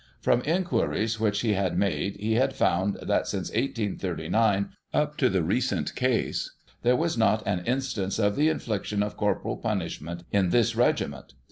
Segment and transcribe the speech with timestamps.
[0.19, 5.47] From inquiries which he had made, he had found that, since 1839, ^P ^o ^^^
[5.47, 10.75] recent case, there was not an instance of the infliction of corporal punishment in this
[10.75, 11.35] regiment.